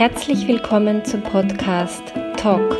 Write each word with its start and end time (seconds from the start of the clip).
Herzlich 0.00 0.48
willkommen 0.48 1.04
zum 1.04 1.22
Podcast 1.22 2.02
Talk, 2.38 2.74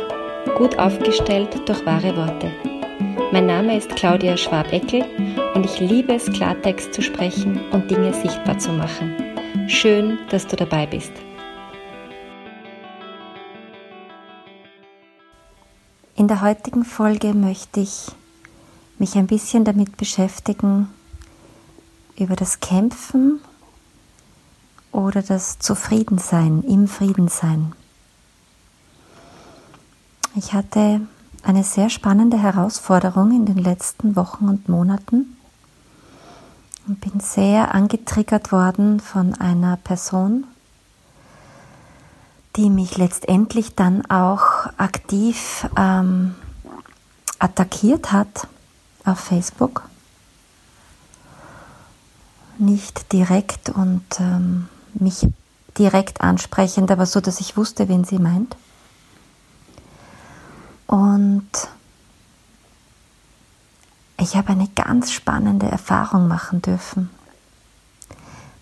gut 0.57 0.79
aufgestellt 0.79 1.55
durch 1.69 1.85
wahre 1.85 2.17
Worte. 2.17 2.51
Mein 3.31 3.45
Name 3.45 3.77
ist 3.77 3.89
Claudia 3.89 4.35
Schwabeckel 4.35 5.05
und 5.53 5.63
ich 5.63 5.79
liebe 5.79 6.15
es, 6.15 6.25
Klartext 6.31 6.95
zu 6.95 7.03
sprechen 7.03 7.61
und 7.69 7.91
Dinge 7.91 8.11
sichtbar 8.11 8.57
zu 8.57 8.71
machen. 8.71 9.13
Schön, 9.67 10.17
dass 10.31 10.47
du 10.47 10.55
dabei 10.55 10.87
bist. 10.87 11.11
In 16.15 16.27
der 16.27 16.41
heutigen 16.41 16.83
Folge 16.83 17.35
möchte 17.35 17.81
ich 17.81 18.07
mich 18.97 19.13
ein 19.13 19.27
bisschen 19.27 19.63
damit 19.63 19.95
beschäftigen, 19.95 20.87
über 22.17 22.35
das 22.35 22.61
Kämpfen 22.61 23.41
oder 24.91 25.21
das 25.21 25.59
Zufriedensein, 25.59 26.63
im 26.63 26.87
Friedensein. 26.87 27.73
Ich 30.35 30.53
hatte 30.53 31.01
eine 31.43 31.63
sehr 31.63 31.89
spannende 31.89 32.37
Herausforderung 32.37 33.31
in 33.31 33.45
den 33.45 33.57
letzten 33.57 34.15
Wochen 34.15 34.47
und 34.47 34.69
Monaten 34.69 35.37
und 36.87 37.01
bin 37.01 37.19
sehr 37.19 37.73
angetriggert 37.73 38.51
worden 38.51 38.99
von 38.99 39.33
einer 39.35 39.77
Person, 39.77 40.45
die 42.55 42.69
mich 42.69 42.97
letztendlich 42.97 43.75
dann 43.75 44.05
auch 44.07 44.67
aktiv 44.77 45.67
ähm, 45.77 46.35
attackiert 47.39 48.11
hat 48.11 48.47
auf 49.05 49.19
Facebook. 49.19 49.83
Nicht 52.57 53.11
direkt 53.11 53.69
und 53.69 54.03
ähm, 54.19 54.69
mich 54.99 55.27
direkt 55.77 56.21
ansprechend, 56.21 56.91
aber 56.91 57.05
so, 57.05 57.21
dass 57.21 57.39
ich 57.39 57.57
wusste, 57.57 57.87
wen 57.87 58.03
sie 58.03 58.19
meint. 58.19 58.55
Und 60.87 61.49
ich 64.19 64.35
habe 64.35 64.49
eine 64.49 64.67
ganz 64.75 65.11
spannende 65.11 65.67
Erfahrung 65.67 66.27
machen 66.27 66.61
dürfen. 66.61 67.09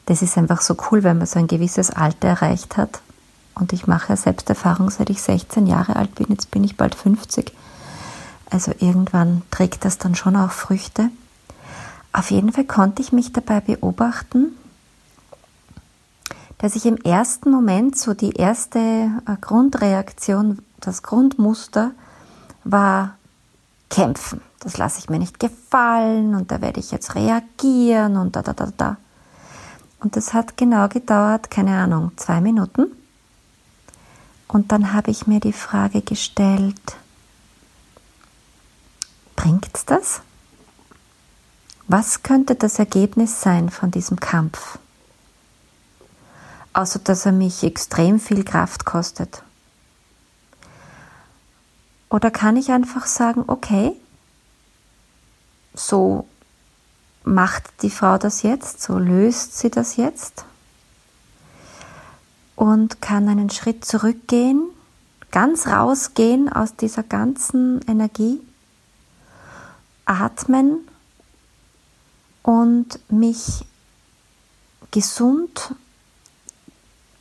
Das 0.06 0.22
ist 0.22 0.38
einfach 0.38 0.62
so 0.62 0.76
cool, 0.90 1.04
wenn 1.04 1.18
man 1.18 1.28
so 1.28 1.40
ein 1.40 1.48
gewisses 1.48 1.92
Alter 1.92 2.30
erreicht 2.30 2.78
hat. 2.78 3.02
Und 3.56 3.74
ich 3.74 3.88
mache 3.88 4.10
ja 4.10 4.16
Selbsterfahrung, 4.16 4.90
seit 4.90 5.10
ich 5.10 5.22
16 5.22 5.68
Jahre 5.68 5.96
alt 5.96 6.16
bin. 6.16 6.28
Jetzt 6.30 6.50
bin 6.52 6.64
ich 6.64 6.78
bald 6.78 6.96
50. 6.96 7.52
Also 8.50 8.72
irgendwann 8.80 9.42
trägt 9.52 9.86
das 9.86 9.98
dann 9.98 10.16
schon 10.16 10.36
auch 10.36 10.52
Früchte. 10.52 11.10
Auf 12.14 12.32
jeden 12.32 12.52
Fall 12.52 12.66
konnte 12.66 13.02
ich 13.02 13.12
mich 13.12 13.34
dabei 13.34 13.60
beobachten, 13.60 14.56
dass 16.60 16.76
ich 16.76 16.86
im 16.86 16.98
ersten 16.98 17.50
Moment 17.50 17.98
so 17.98 18.14
die 18.14 18.34
erste 18.34 18.80
äh, 18.80 19.36
Grundreaktion, 19.42 20.60
das 20.80 21.02
Grundmuster 21.02 21.92
war 22.64 23.16
kämpfen. 23.90 24.42
Das 24.60 24.78
lasse 24.78 25.00
ich 25.00 25.10
mir 25.10 25.20
nicht 25.20 25.40
gefallen 25.40 26.36
und 26.36 26.52
da 26.52 26.62
werde 26.62 26.82
ich 26.82 26.92
jetzt 26.92 27.16
reagieren 27.16 28.18
und 28.18 28.36
da, 28.36 28.42
da, 28.42 28.54
da, 28.54 28.72
da. 28.76 28.98
Und 30.02 30.16
das 30.16 30.34
hat 30.34 30.58
genau 30.58 30.88
gedauert, 30.90 31.50
keine 31.50 31.78
Ahnung, 31.78 32.12
zwei 32.18 32.42
Minuten. 32.42 32.88
Und 34.48 34.72
dann 34.72 34.94
habe 34.94 35.12
ich 35.12 35.28
mir 35.28 35.40
die 35.40 35.54
Frage 35.54 36.02
gestellt, 36.02 36.98
bringt's 39.36 39.86
das? 39.86 40.22
Was 41.88 42.24
könnte 42.24 42.56
das 42.56 42.80
Ergebnis 42.80 43.42
sein 43.42 43.70
von 43.70 43.92
diesem 43.92 44.20
Kampf? 44.20 44.78
Außer 46.80 47.00
dass 47.00 47.26
er 47.26 47.34
mich 47.34 47.64
extrem 47.64 48.20
viel 48.20 48.46
Kraft 48.46 48.86
kostet? 48.86 49.44
Oder 52.10 52.32
kann 52.32 52.56
ich 52.56 52.72
einfach 52.72 53.06
sagen, 53.06 53.44
okay, 53.48 53.92
so 55.74 56.26
macht 57.24 57.64
die 57.82 57.90
Frau 57.90 58.18
das 58.18 58.44
jetzt, 58.44 58.82
so 58.82 58.98
löst 58.98 59.58
sie 59.58 59.70
das 59.70 59.98
jetzt 59.98 60.46
und 62.56 63.02
kann 63.02 63.28
einen 63.28 63.50
Schritt 63.50 63.84
zurückgehen, 63.84 64.70
ganz 65.32 65.68
rausgehen 65.68 66.52
aus 66.52 66.76
dieser 66.78 67.04
ganzen 67.04 67.82
Energie, 67.88 68.40
atmen 70.06 70.80
und 72.42 73.00
mich 73.12 73.66
gesund 74.92 75.76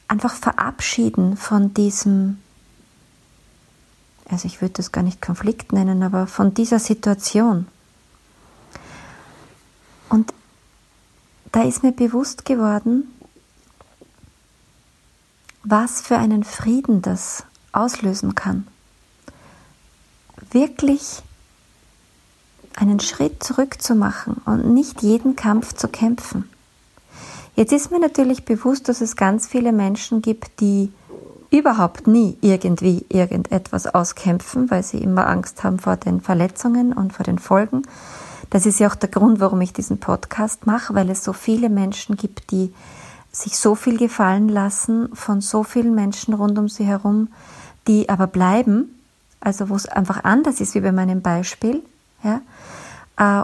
einfach 0.08 0.34
verabschieden 0.34 1.36
von 1.36 1.74
diesem, 1.74 2.38
also 4.28 4.46
ich 4.46 4.60
würde 4.60 4.74
das 4.74 4.90
gar 4.90 5.02
nicht 5.02 5.22
Konflikt 5.22 5.72
nennen, 5.72 6.02
aber 6.02 6.26
von 6.26 6.54
dieser 6.54 6.78
Situation. 6.78 7.66
Und 10.08 10.32
da 11.52 11.62
ist 11.62 11.82
mir 11.82 11.92
bewusst 11.92 12.44
geworden, 12.46 13.04
was 15.62 16.00
für 16.00 16.16
einen 16.16 16.44
Frieden 16.44 17.02
das 17.02 17.44
auslösen 17.72 18.34
kann. 18.34 18.66
Wirklich 20.50 21.22
einen 22.74 23.00
Schritt 23.00 23.42
zurück 23.42 23.82
zu 23.82 23.94
machen 23.94 24.40
und 24.46 24.72
nicht 24.72 25.02
jeden 25.02 25.36
Kampf 25.36 25.74
zu 25.74 25.88
kämpfen. 25.88 26.48
Jetzt 27.58 27.72
ist 27.72 27.90
mir 27.90 27.98
natürlich 27.98 28.44
bewusst, 28.44 28.88
dass 28.88 29.00
es 29.00 29.16
ganz 29.16 29.48
viele 29.48 29.72
Menschen 29.72 30.22
gibt, 30.22 30.60
die 30.60 30.92
überhaupt 31.50 32.06
nie 32.06 32.38
irgendwie 32.40 33.04
irgendetwas 33.08 33.88
auskämpfen, 33.88 34.70
weil 34.70 34.84
sie 34.84 34.98
immer 34.98 35.26
Angst 35.26 35.64
haben 35.64 35.80
vor 35.80 35.96
den 35.96 36.20
Verletzungen 36.20 36.92
und 36.92 37.12
vor 37.12 37.24
den 37.24 37.40
Folgen. 37.40 37.82
Das 38.50 38.64
ist 38.64 38.78
ja 38.78 38.88
auch 38.88 38.94
der 38.94 39.08
Grund, 39.08 39.40
warum 39.40 39.60
ich 39.60 39.72
diesen 39.72 39.98
Podcast 39.98 40.68
mache, 40.68 40.94
weil 40.94 41.10
es 41.10 41.24
so 41.24 41.32
viele 41.32 41.68
Menschen 41.68 42.16
gibt, 42.16 42.52
die 42.52 42.72
sich 43.32 43.58
so 43.58 43.74
viel 43.74 43.98
gefallen 43.98 44.48
lassen 44.48 45.08
von 45.12 45.40
so 45.40 45.64
vielen 45.64 45.96
Menschen 45.96 46.34
rund 46.34 46.56
um 46.60 46.68
sie 46.68 46.84
herum, 46.84 47.26
die 47.88 48.08
aber 48.08 48.28
bleiben, 48.28 49.00
also 49.40 49.68
wo 49.68 49.74
es 49.74 49.86
einfach 49.86 50.22
anders 50.22 50.60
ist 50.60 50.76
wie 50.76 50.80
bei 50.80 50.92
meinem 50.92 51.22
Beispiel, 51.22 51.82
ja, 52.22 52.40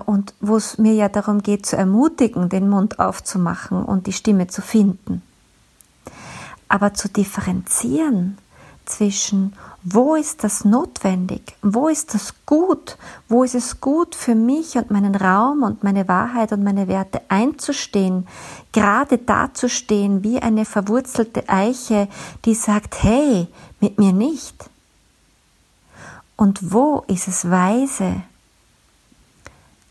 und 0.07 0.35
wo 0.41 0.57
es 0.57 0.79
mir 0.79 0.95
ja 0.95 1.09
darum 1.09 1.43
geht, 1.43 1.67
zu 1.67 1.77
ermutigen, 1.77 2.49
den 2.49 2.69
Mund 2.69 3.01
aufzumachen 3.01 3.85
und 3.85 4.07
die 4.07 4.13
Stimme 4.13 4.47
zu 4.47 4.63
finden. 4.63 5.23
Aber 6.69 6.95
zu 6.95 7.09
differenzieren 7.09 8.39
zwischen, 8.85 9.55
wo 9.83 10.15
ist 10.15 10.45
das 10.45 10.65
notwendig, 10.65 11.57
wo 11.63 11.89
ist 11.89 12.15
das 12.15 12.35
gut, 12.47 12.97
wo 13.29 13.43
ist 13.43 13.55
es 13.55 13.81
gut 13.81 14.15
für 14.15 14.35
mich 14.35 14.77
und 14.77 14.91
meinen 14.91 15.15
Raum 15.15 15.63
und 15.63 15.83
meine 15.83 16.07
Wahrheit 16.07 16.53
und 16.53 16.63
meine 16.63 16.87
Werte 16.87 17.23
einzustehen, 17.29 18.29
gerade 18.73 19.19
dazustehen 19.19 20.23
wie 20.23 20.39
eine 20.39 20.65
verwurzelte 20.65 21.49
Eiche, 21.49 22.09
die 22.45 22.55
sagt, 22.55 23.03
hey, 23.03 23.49
mit 23.81 23.99
mir 23.99 24.13
nicht. 24.13 24.71
Und 26.37 26.73
wo 26.73 27.05
ist 27.07 27.29
es 27.29 27.51
weise, 27.51 28.23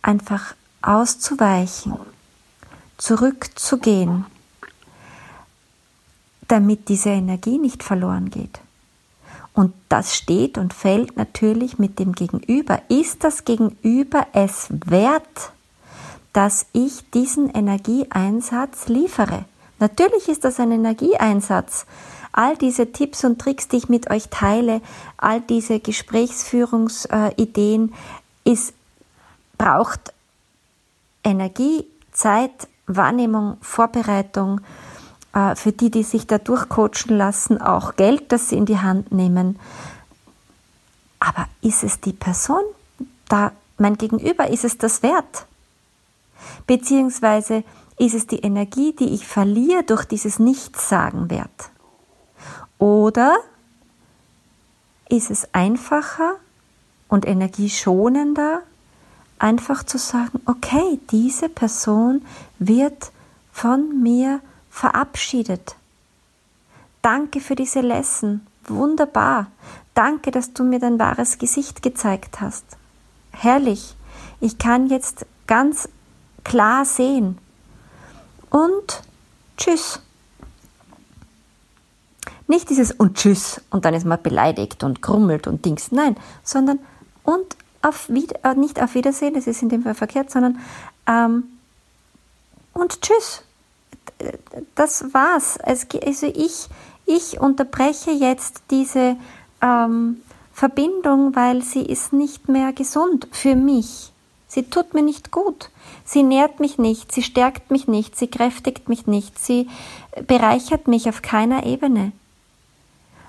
einfach 0.04 0.54
auszuweichen, 0.84 1.96
zurückzugehen, 2.98 4.26
damit 6.48 6.90
diese 6.90 7.10
Energie 7.10 7.58
nicht 7.58 7.82
verloren 7.82 8.30
geht. 8.30 8.60
Und 9.54 9.74
das 9.90 10.16
steht 10.16 10.58
und 10.58 10.74
fällt 10.74 11.18
natürlich 11.18 11.80
mit 11.80 12.00
dem 12.00 12.14
Gegenüber. 12.14 12.82
Ist 12.90 13.24
das 13.24 13.46
Gegenüber 13.46 14.28
es 14.34 14.68
wert, 14.70 15.52
dass 16.34 16.66
ich 16.74 17.10
diesen 17.12 17.50
Energieeinsatz 17.50 18.88
liefere? 18.88 19.46
Natürlich 19.80 20.28
ist 20.28 20.44
das 20.44 20.60
ein 20.60 20.72
Energieeinsatz. 20.72 21.86
All 22.32 22.58
diese 22.58 22.92
Tipps 22.92 23.24
und 23.24 23.40
Tricks, 23.40 23.68
die 23.68 23.78
ich 23.78 23.90
mit 23.90 24.10
euch 24.10 24.30
teile, 24.30 24.82
all 25.18 25.42
diese 25.42 25.80
Gesprächsführungsideen, 25.80 27.94
ist 28.44 28.74
braucht 29.64 30.14
Energie, 31.24 31.86
Zeit, 32.12 32.68
Wahrnehmung, 32.86 33.58
Vorbereitung, 33.62 34.60
äh, 35.34 35.56
für 35.56 35.72
die, 35.72 35.90
die 35.90 36.04
sich 36.04 36.28
da 36.28 36.38
durchcoachen 36.38 37.16
lassen, 37.16 37.62
auch 37.62 37.96
Geld, 37.96 38.34
das 38.34 38.50
sie 38.50 38.58
in 38.58 38.66
die 38.66 38.80
Hand 38.80 39.14
nehmen. 39.14 39.58
Aber 41.22 41.48
ist 41.62 41.86
es 41.86 42.02
die 42.02 42.12
Person, 42.12 42.62
da 43.30 43.54
mein 43.78 43.96
Gegenüber, 43.98 44.50
ist 44.50 44.66
es 44.66 44.78
das 44.78 45.02
wert? 45.02 45.46
Beziehungsweise 46.68 47.64
ist 47.98 48.16
es 48.16 48.28
die 48.28 48.40
Energie, 48.40 48.94
die 48.94 49.14
ich 49.14 49.26
verliere 49.26 49.84
durch 49.84 50.04
dieses 50.04 50.40
Nichtsagen 50.40 51.30
wert? 51.30 51.70
Oder 52.80 53.38
ist 55.08 55.32
es 55.32 55.48
einfacher 55.54 56.36
und 57.08 57.26
energieschonender, 57.26 58.64
einfach 59.40 59.84
zu 59.84 59.98
sagen, 59.98 60.42
okay, 60.46 61.00
diese 61.12 61.50
Person 61.50 62.26
wird 62.60 63.12
von 63.52 64.02
mir 64.02 64.40
verabschiedet. 64.70 65.76
Danke 67.02 67.42
für 67.42 67.56
diese 67.56 67.82
Lesson. 67.82 68.42
Wunderbar. 68.68 69.48
Danke, 69.94 70.32
dass 70.32 70.54
du 70.54 70.64
mir 70.64 70.80
dein 70.80 70.98
wahres 71.00 71.38
Gesicht 71.38 71.84
gezeigt 71.84 72.42
hast. 72.42 72.66
Herrlich. 73.32 73.96
Ich 74.40 74.58
kann 74.58 74.88
jetzt 74.88 75.26
ganz 75.48 75.90
klar 76.44 76.86
sehen. 76.86 77.38
Und 78.50 79.04
tschüss. 79.58 80.00
Nicht 82.48 82.70
dieses 82.70 82.92
und 82.92 83.18
tschüss 83.18 83.62
und 83.70 83.86
dann 83.86 83.94
ist 83.94 84.06
man 84.06 84.22
beleidigt 84.22 84.84
und 84.84 85.02
krummelt 85.02 85.48
und 85.48 85.66
Dings. 85.66 85.92
Nein, 85.92 86.16
sondern 86.44 86.80
und 87.24 87.56
auf 87.84 88.10
äh, 88.10 88.56
nicht 88.56 88.82
auf 88.82 88.96
Wiedersehen, 88.96 89.34
das 89.36 89.46
ist 89.46 89.62
in 89.62 89.70
dem 89.70 89.84
Fall 89.84 89.94
verkehrt, 89.94 90.32
sondern 90.32 90.60
ähm, 91.08 91.44
und 92.74 93.02
tschüss. 93.02 93.44
Das 94.76 95.14
war's. 95.14 95.58
Also 95.60 95.88
ich, 96.28 96.70
ich 97.06 97.40
unterbreche 97.40 98.12
jetzt 98.12 98.64
diese 98.72 99.18
ähm, 99.62 100.22
Verbindung, 100.54 101.36
weil 101.36 101.62
sie 101.62 101.84
ist 101.84 102.14
nicht 102.14 102.50
mehr 102.50 102.74
gesund 102.74 103.28
für 103.32 103.56
mich. 103.56 104.12
Sie 104.48 104.64
tut 104.64 104.94
mir 104.94 105.02
nicht 105.02 105.32
gut. 105.32 105.70
Sie 106.06 106.24
nährt 106.24 106.60
mich 106.60 106.78
nicht, 106.78 107.12
sie 107.12 107.24
stärkt 107.24 107.72
mich 107.72 107.88
nicht, 107.88 108.16
sie 108.16 108.28
kräftigt 108.28 108.90
mich 108.90 109.08
nicht, 109.08 109.40
sie 109.40 109.68
bereichert 110.28 110.88
mich 110.88 111.10
auf 111.10 111.22
keiner 111.22 111.66
Ebene. 111.66 112.12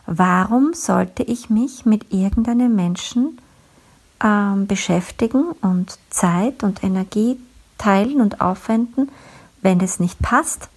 Warum 0.06 0.74
sollte 0.74 1.22
ich 1.22 1.48
mich 1.48 1.86
mit 1.86 2.12
irgendeinem 2.12 2.74
Menschen 2.74 3.38
ähm, 4.24 4.66
beschäftigen 4.66 5.52
und 5.60 5.98
Zeit 6.10 6.64
und 6.64 6.82
Energie 6.82 7.38
teilen 7.78 8.20
und 8.20 8.40
aufwenden, 8.40 9.10
wenn 9.62 9.80
es 9.80 10.00
nicht 10.00 10.20
passt? 10.20 10.68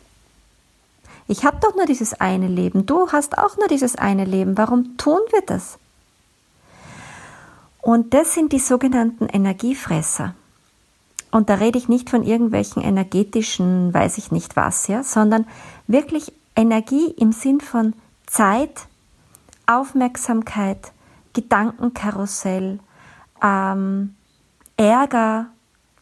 Ich 1.27 1.44
habe 1.44 1.57
doch 1.61 1.75
nur 1.75 1.85
dieses 1.85 2.13
eine 2.13 2.47
Leben, 2.47 2.85
du 2.85 3.11
hast 3.11 3.38
auch 3.38 3.57
nur 3.57 3.67
dieses 3.67 3.95
eine 3.95 4.25
Leben, 4.25 4.57
warum 4.57 4.97
tun 4.97 5.19
wir 5.31 5.41
das? 5.41 5.77
Und 7.81 8.13
das 8.13 8.33
sind 8.33 8.51
die 8.51 8.59
sogenannten 8.59 9.27
Energiefresser. 9.27 10.35
Und 11.31 11.49
da 11.49 11.55
rede 11.55 11.77
ich 11.77 11.89
nicht 11.89 12.09
von 12.09 12.23
irgendwelchen 12.23 12.81
energetischen, 12.81 13.94
weiß 13.94 14.17
ich 14.17 14.31
nicht 14.31 14.55
was, 14.55 14.88
ja, 14.88 15.03
sondern 15.03 15.45
wirklich 15.88 16.31
Energie 16.55 17.11
im 17.17 17.31
Sinn 17.31 17.61
von 17.61 17.94
Zeit, 18.25 18.88
Aufmerksamkeit, 19.67 20.91
Gedankenkarussell, 21.33 22.79
ähm, 23.44 24.16
Ärger, 24.75 25.48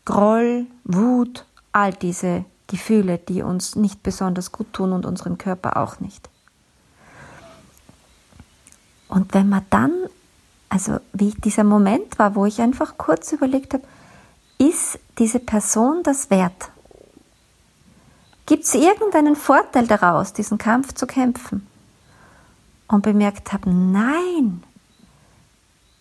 Groll, 0.06 0.68
Wut, 0.84 1.46
all 1.72 1.94
diese 1.94 2.46
Gefühle, 2.68 3.18
die 3.18 3.42
uns 3.42 3.76
nicht 3.76 4.04
besonders 4.04 4.52
gut 4.52 4.72
tun 4.74 4.94
und 4.94 5.06
unserem 5.06 5.38
Körper 5.38 5.78
auch 5.78 6.00
nicht. 6.00 6.30
Und 9.08 9.34
wenn 9.34 9.50
man 9.50 9.66
dann, 9.70 9.94
also 10.70 11.00
wie 11.14 11.32
dieser 11.32 11.64
Moment 11.64 12.20
war, 12.20 12.36
wo 12.36 12.46
ich 12.46 12.62
einfach 12.62 12.98
kurz 12.98 13.32
überlegt 13.32 13.74
habe, 13.74 13.84
ist 14.58 15.00
diese 15.18 15.40
Person 15.40 16.02
das 16.04 16.30
wert? 16.30 16.72
Gibt 18.46 18.64
es 18.64 18.76
irgendeinen 18.76 19.36
Vorteil 19.36 19.88
daraus, 19.88 20.34
diesen 20.34 20.58
Kampf 20.58 20.94
zu 20.94 21.08
kämpfen? 21.08 21.68
und 22.88 23.02
bemerkt 23.02 23.54
habe, 23.54 23.70
nein, 23.70 24.64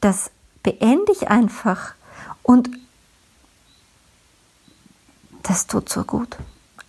das 0.00 0.30
beende 0.64 1.12
ich 1.12 1.28
einfach 1.28 1.94
und 2.42 2.68
das 5.44 5.68
tut 5.68 5.88
so 5.88 6.02
gut. 6.02 6.36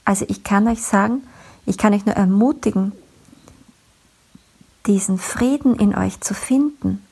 Also 0.03 0.25
ich 0.27 0.43
kann 0.43 0.67
euch 0.67 0.81
sagen, 0.81 1.21
ich 1.67 1.77
kann 1.77 1.93
euch 1.93 2.05
nur 2.05 2.15
ermutigen, 2.15 2.93
diesen 4.87 5.19
Frieden 5.19 5.75
in 5.75 5.95
euch 5.95 6.21
zu 6.21 6.33
finden 6.33 7.05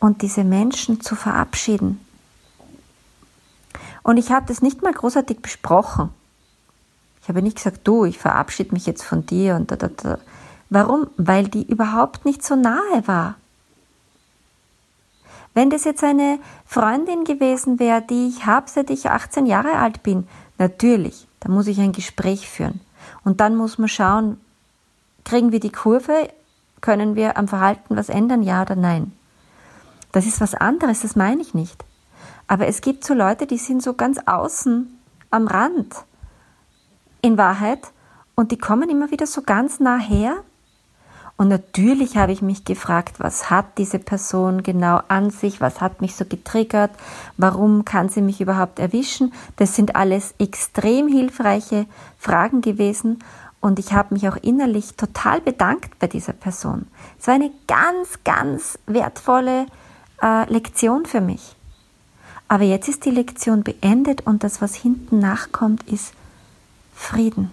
und 0.00 0.22
diese 0.22 0.44
Menschen 0.44 1.00
zu 1.00 1.14
verabschieden. 1.14 2.00
Und 4.02 4.16
ich 4.16 4.32
habe 4.32 4.46
das 4.46 4.60
nicht 4.60 4.82
mal 4.82 4.92
großartig 4.92 5.40
besprochen. 5.40 6.10
Ich 7.22 7.28
habe 7.28 7.42
nicht 7.42 7.58
gesagt, 7.58 7.86
du, 7.86 8.04
ich 8.04 8.18
verabschiede 8.18 8.72
mich 8.72 8.86
jetzt 8.86 9.04
von 9.04 9.24
dir 9.24 9.54
und 9.54 9.70
da, 9.70 9.76
da, 9.76 9.88
da. 9.88 10.18
Warum? 10.70 11.08
Weil 11.16 11.46
die 11.46 11.62
überhaupt 11.64 12.24
nicht 12.24 12.42
so 12.42 12.56
nahe 12.56 13.06
war. 13.06 13.36
Wenn 15.54 15.70
das 15.70 15.84
jetzt 15.84 16.02
eine 16.02 16.38
Freundin 16.64 17.24
gewesen 17.24 17.78
wäre, 17.78 18.02
die 18.02 18.28
ich 18.28 18.46
habe, 18.46 18.70
seit 18.70 18.90
ich 18.90 19.10
18 19.10 19.46
Jahre 19.46 19.74
alt 19.74 20.02
bin, 20.02 20.26
natürlich, 20.58 21.26
da 21.40 21.50
muss 21.50 21.66
ich 21.66 21.80
ein 21.80 21.92
Gespräch 21.92 22.48
führen. 22.48 22.80
Und 23.24 23.40
dann 23.40 23.56
muss 23.56 23.78
man 23.78 23.88
schauen, 23.88 24.40
kriegen 25.24 25.52
wir 25.52 25.60
die 25.60 25.72
Kurve, 25.72 26.28
können 26.80 27.14
wir 27.14 27.36
am 27.36 27.48
Verhalten 27.48 27.96
was 27.96 28.08
ändern, 28.08 28.42
ja 28.42 28.62
oder 28.62 28.76
nein. 28.76 29.12
Das 30.10 30.26
ist 30.26 30.40
was 30.40 30.54
anderes, 30.54 31.00
das 31.00 31.16
meine 31.16 31.42
ich 31.42 31.54
nicht. 31.54 31.84
Aber 32.46 32.66
es 32.66 32.80
gibt 32.80 33.04
so 33.04 33.14
Leute, 33.14 33.46
die 33.46 33.58
sind 33.58 33.82
so 33.82 33.94
ganz 33.94 34.18
außen 34.26 34.98
am 35.30 35.46
Rand 35.46 35.94
in 37.22 37.38
Wahrheit 37.38 37.92
und 38.34 38.50
die 38.50 38.58
kommen 38.58 38.90
immer 38.90 39.10
wieder 39.10 39.26
so 39.26 39.42
ganz 39.42 39.80
nah 39.80 39.98
her 39.98 40.42
und 41.36 41.48
natürlich 41.48 42.16
habe 42.16 42.32
ich 42.32 42.42
mich 42.42 42.64
gefragt, 42.64 43.18
was 43.18 43.50
hat 43.50 43.78
diese 43.78 43.98
Person 43.98 44.62
genau 44.62 45.00
an 45.08 45.30
sich, 45.30 45.60
was 45.60 45.80
hat 45.80 46.00
mich 46.00 46.14
so 46.14 46.24
getriggert, 46.24 46.92
warum 47.36 47.84
kann 47.84 48.08
sie 48.08 48.22
mich 48.22 48.40
überhaupt 48.40 48.78
erwischen. 48.78 49.32
Das 49.56 49.74
sind 49.74 49.96
alles 49.96 50.34
extrem 50.38 51.08
hilfreiche 51.08 51.86
Fragen 52.18 52.60
gewesen 52.60 53.18
und 53.60 53.78
ich 53.78 53.92
habe 53.92 54.14
mich 54.14 54.28
auch 54.28 54.36
innerlich 54.36 54.94
total 54.96 55.40
bedankt 55.40 55.98
bei 55.98 56.06
dieser 56.06 56.32
Person. 56.32 56.86
Es 57.18 57.26
war 57.26 57.34
eine 57.34 57.50
ganz, 57.66 58.18
ganz 58.24 58.78
wertvolle 58.86 59.66
äh, 60.22 60.52
Lektion 60.52 61.06
für 61.06 61.20
mich. 61.20 61.56
Aber 62.48 62.64
jetzt 62.64 62.88
ist 62.88 63.04
die 63.04 63.10
Lektion 63.10 63.62
beendet 63.62 64.26
und 64.26 64.44
das, 64.44 64.60
was 64.60 64.74
hinten 64.74 65.20
nachkommt, 65.20 65.84
ist 65.84 66.12
Frieden. 66.94 67.50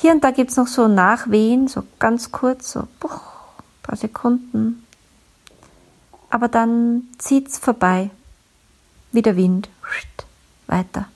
Hier 0.00 0.12
und 0.12 0.24
da 0.24 0.30
gibt 0.30 0.50
es 0.50 0.56
noch 0.56 0.66
so 0.66 0.88
Nachwehen, 0.88 1.68
so 1.68 1.82
ganz 1.98 2.32
kurz, 2.32 2.72
so 2.72 2.80
ein 2.80 2.88
paar 3.82 3.96
Sekunden. 3.96 4.86
Aber 6.30 6.48
dann 6.48 7.02
zieht 7.18 7.48
es 7.48 7.58
vorbei, 7.58 8.08
wie 9.12 9.20
der 9.20 9.36
Wind, 9.36 9.68
weiter. 10.68 11.06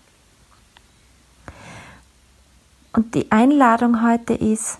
Und 2.92 3.14
die 3.14 3.32
Einladung 3.32 4.02
heute 4.06 4.34
ist, 4.34 4.78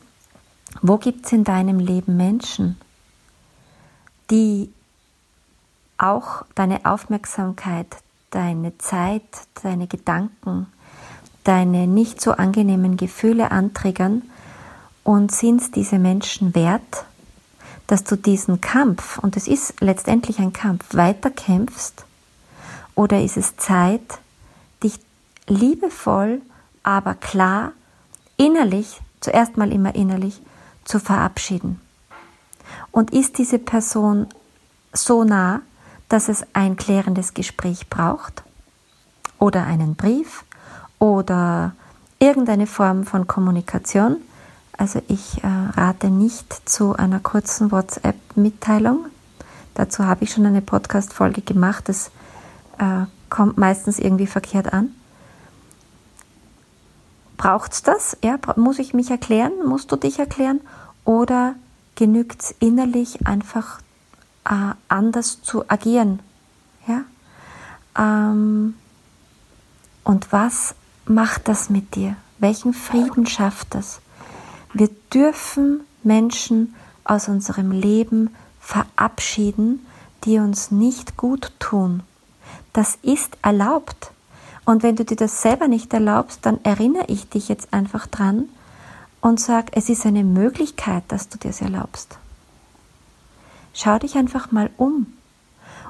wo 0.82 0.98
gibt 0.98 1.24
es 1.24 1.32
in 1.32 1.44
deinem 1.44 1.78
Leben 1.78 2.18
Menschen, 2.18 2.78
die 4.30 4.70
auch 5.96 6.44
deine 6.54 6.84
Aufmerksamkeit, 6.84 7.86
deine 8.28 8.76
Zeit, 8.76 9.22
deine 9.62 9.86
Gedanken, 9.86 10.66
deine 11.44 11.86
nicht 11.86 12.20
so 12.20 12.32
angenehmen 12.32 12.96
Gefühle 12.96 13.50
antriggern 13.50 14.22
und 15.04 15.30
sind 15.30 15.76
diese 15.76 15.98
Menschen 15.98 16.54
wert, 16.54 17.04
dass 17.86 18.04
du 18.04 18.16
diesen 18.16 18.60
Kampf, 18.60 19.18
und 19.18 19.36
es 19.36 19.46
ist 19.46 19.80
letztendlich 19.80 20.38
ein 20.38 20.52
Kampf, 20.52 20.94
weiter 20.94 21.30
kämpfst? 21.30 22.04
Oder 22.94 23.22
ist 23.22 23.36
es 23.36 23.56
Zeit, 23.56 24.18
dich 24.82 24.98
liebevoll, 25.46 26.40
aber 26.82 27.14
klar, 27.14 27.72
innerlich, 28.36 29.00
zuerst 29.20 29.56
mal 29.56 29.72
immer 29.72 29.94
innerlich, 29.94 30.40
zu 30.84 30.98
verabschieden? 30.98 31.80
Und 32.90 33.12
ist 33.12 33.36
diese 33.38 33.58
Person 33.58 34.28
so 34.92 35.24
nah, 35.24 35.60
dass 36.08 36.28
es 36.28 36.46
ein 36.54 36.76
klärendes 36.76 37.34
Gespräch 37.34 37.90
braucht? 37.90 38.42
Oder 39.38 39.66
einen 39.66 39.94
Brief? 39.94 40.44
Oder 40.98 41.72
irgendeine 42.18 42.66
Form 42.66 43.04
von 43.04 43.26
Kommunikation. 43.26 44.16
Also 44.76 45.00
ich 45.08 45.42
äh, 45.44 45.46
rate 45.46 46.08
nicht 46.08 46.68
zu 46.68 46.94
einer 46.94 47.20
kurzen 47.20 47.70
WhatsApp-Mitteilung. 47.70 49.06
Dazu 49.74 50.04
habe 50.04 50.24
ich 50.24 50.32
schon 50.32 50.46
eine 50.46 50.62
Podcast-Folge 50.62 51.42
gemacht. 51.42 51.88
Das 51.88 52.10
äh, 52.78 53.06
kommt 53.30 53.58
meistens 53.58 53.98
irgendwie 53.98 54.26
verkehrt 54.26 54.72
an. 54.72 54.90
Braucht 57.36 57.72
es 57.72 57.82
das? 57.82 58.16
Ja, 58.22 58.38
muss 58.56 58.78
ich 58.78 58.94
mich 58.94 59.10
erklären? 59.10 59.52
Musst 59.66 59.90
du 59.92 59.96
dich 59.96 60.18
erklären? 60.18 60.60
Oder 61.04 61.54
genügt 61.94 62.42
es 62.42 62.54
innerlich 62.58 63.26
einfach 63.26 63.80
äh, 64.44 64.74
anders 64.88 65.42
zu 65.42 65.68
agieren? 65.68 66.20
Ja? 66.86 67.02
Ähm, 67.98 68.74
und 70.04 70.32
was 70.32 70.74
macht 71.06 71.48
das 71.48 71.70
mit 71.70 71.94
dir? 71.94 72.16
Welchen 72.38 72.74
Frieden 72.74 73.26
schafft 73.26 73.74
das? 73.74 74.00
Wir 74.72 74.88
dürfen 75.12 75.80
Menschen 76.02 76.74
aus 77.04 77.28
unserem 77.28 77.70
Leben 77.70 78.34
verabschieden, 78.60 79.86
die 80.24 80.38
uns 80.38 80.70
nicht 80.70 81.16
gut 81.16 81.52
tun. 81.58 82.02
Das 82.72 82.98
ist 83.02 83.36
erlaubt. 83.42 84.10
Und 84.64 84.82
wenn 84.82 84.96
du 84.96 85.04
dir 85.04 85.16
das 85.16 85.42
selber 85.42 85.68
nicht 85.68 85.92
erlaubst, 85.92 86.40
dann 86.46 86.58
erinnere 86.64 87.04
ich 87.08 87.28
dich 87.28 87.48
jetzt 87.48 87.72
einfach 87.72 88.06
dran 88.06 88.48
und 89.20 89.38
sag, 89.38 89.76
es 89.76 89.88
ist 89.88 90.06
eine 90.06 90.24
Möglichkeit, 90.24 91.04
dass 91.08 91.28
du 91.28 91.38
dir 91.38 91.50
es 91.50 91.60
erlaubst. 91.60 92.18
Schau 93.74 93.98
dich 93.98 94.16
einfach 94.16 94.52
mal 94.52 94.70
um. 94.76 95.06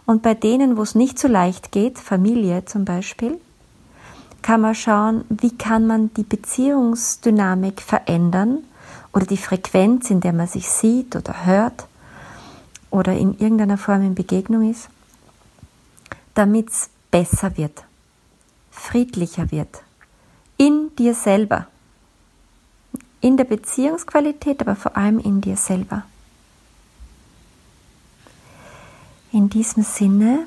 Und 0.06 0.22
bei 0.22 0.34
denen, 0.34 0.76
wo 0.76 0.82
es 0.82 0.94
nicht 0.94 1.18
so 1.18 1.28
leicht 1.28 1.72
geht, 1.72 1.98
Familie 1.98 2.64
zum 2.64 2.84
Beispiel, 2.84 3.40
kann 4.44 4.60
man 4.60 4.74
schauen, 4.74 5.24
wie 5.30 5.56
kann 5.56 5.86
man 5.86 6.12
die 6.12 6.22
Beziehungsdynamik 6.22 7.80
verändern 7.80 8.58
oder 9.14 9.24
die 9.24 9.38
Frequenz, 9.38 10.10
in 10.10 10.20
der 10.20 10.34
man 10.34 10.46
sich 10.46 10.68
sieht 10.68 11.16
oder 11.16 11.46
hört 11.46 11.86
oder 12.90 13.14
in 13.14 13.38
irgendeiner 13.38 13.78
Form 13.78 14.02
in 14.02 14.14
Begegnung 14.14 14.70
ist, 14.70 14.90
damit 16.34 16.68
es 16.68 16.90
besser 17.10 17.56
wird, 17.56 17.84
friedlicher 18.70 19.50
wird, 19.50 19.82
in 20.58 20.94
dir 20.96 21.14
selber, 21.14 21.66
in 23.22 23.38
der 23.38 23.44
Beziehungsqualität, 23.44 24.60
aber 24.60 24.76
vor 24.76 24.94
allem 24.94 25.20
in 25.20 25.40
dir 25.40 25.56
selber. 25.56 26.02
In 29.32 29.48
diesem 29.48 29.84
Sinne 29.84 30.46